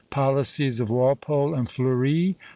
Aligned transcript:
POLICIES 0.09 0.79
OF 0.79 0.89
WALPOLE 0.89 1.53
AND 1.53 1.69
FLEURI. 1.69 2.35